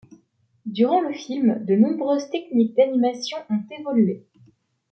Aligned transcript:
Durant 0.65 1.01
le 1.01 1.13
film 1.13 1.63
de 1.63 1.75
nombreuses 1.75 2.27
techniques 2.31 2.75
d'animation 2.75 3.37
ont 3.51 3.61
évolué. 3.69 4.25